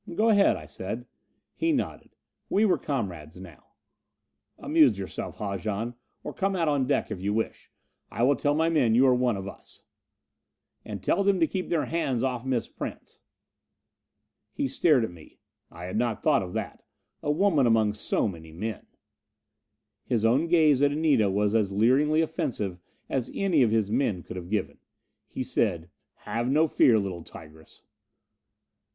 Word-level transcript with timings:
"Go 0.15 0.29
ahead," 0.29 0.55
I 0.55 0.65
said. 0.65 1.05
He 1.53 1.71
nodded. 1.71 2.15
We 2.49 2.65
were 2.65 2.79
comrades 2.79 3.37
now. 3.39 3.63
"Amuse 4.57 4.97
yourself, 4.97 5.37
Haljan. 5.37 5.93
Or 6.23 6.33
come 6.33 6.55
out 6.55 6.67
on 6.67 6.87
deck 6.87 7.11
if 7.11 7.21
you 7.21 7.35
wish. 7.35 7.69
I 8.09 8.23
will 8.23 8.35
tell 8.35 8.55
my 8.55 8.67
men 8.67 8.95
you 8.95 9.05
are 9.05 9.13
one 9.13 9.37
of 9.37 9.47
us." 9.47 9.83
"And 10.83 11.03
tell 11.03 11.23
them 11.23 11.39
to 11.39 11.45
keep 11.45 11.69
their 11.69 11.85
hands 11.85 12.23
off 12.23 12.43
Miss 12.43 12.67
Prince." 12.67 13.21
He 14.51 14.67
stared 14.67 15.03
at 15.05 15.11
me. 15.11 15.37
"I 15.69 15.83
had 15.83 15.97
not 15.97 16.23
thought 16.23 16.41
of 16.41 16.53
that 16.53 16.81
a 17.21 17.29
woman 17.29 17.67
among 17.67 17.93
so 17.93 18.27
many 18.27 18.51
men." 18.51 18.87
His 20.07 20.25
own 20.25 20.47
gaze 20.47 20.81
at 20.81 20.91
Anita 20.91 21.29
was 21.29 21.53
as 21.53 21.71
leeringly 21.71 22.21
offensive 22.23 22.79
as 23.07 23.29
any 23.35 23.61
of 23.61 23.69
his 23.69 23.91
men 23.91 24.23
could 24.23 24.35
have 24.35 24.49
given. 24.49 24.79
He 25.27 25.43
said, 25.43 25.91
"Have 26.25 26.49
no 26.49 26.67
fear, 26.67 26.97
little 26.97 27.23
tigress." 27.23 27.83